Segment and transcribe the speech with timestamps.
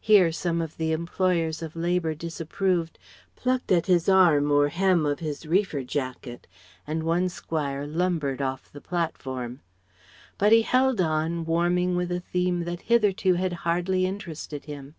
[0.00, 2.98] (Here some of the employers of labour disapproved,
[3.36, 6.48] plucked at his arm or hem of his reefer jacket,
[6.84, 9.60] and one squire lumbered off the platform.)
[10.36, 14.96] But he held on, warming with a theme that hitherto had hardly interested him.